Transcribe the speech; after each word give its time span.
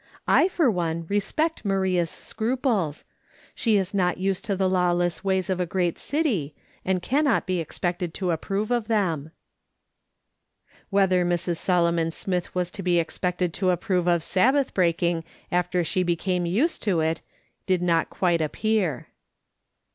I, 0.27 0.47
for 0.47 0.71
one, 0.71 1.05
respect 1.09 1.63
Maria's 1.63 2.09
scruples. 2.09 3.05
She 3.53 3.77
is 3.77 3.93
not 3.93 4.17
used 4.17 4.43
to 4.45 4.55
the 4.55 4.67
law 4.67 4.91
less 4.93 5.23
ways 5.23 5.47
of 5.47 5.59
a 5.59 5.67
great 5.67 5.99
cit}', 5.99 6.53
and 6.83 7.03
cannot 7.03 7.45
be 7.45 7.59
expected 7.59 8.11
to 8.15 8.31
approve 8.31 8.71
of 8.71 8.87
them." 8.87 9.29
Whether 10.89 11.23
Mrs. 11.23 11.57
Solomon 11.57 12.09
Smith 12.09 12.55
was 12.55 12.71
to 12.71 12.81
be 12.81 12.97
expected 12.97 13.53
to 13.53 13.69
approve 13.69 14.07
of 14.07 14.23
Sabbath 14.23 14.73
breaking 14.73 15.23
after 15.51 15.83
she 15.83 16.01
became 16.01 16.47
used 16.47 16.81
to 16.81 17.01
it, 17.01 17.21
did 17.67 17.83
not 17.83 18.09
quite 18.09 18.41
appear. 18.41 19.09